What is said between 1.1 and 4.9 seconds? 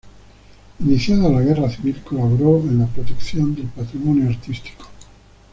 la Guerra Civil colaboró en la protección del patrimonio artístico.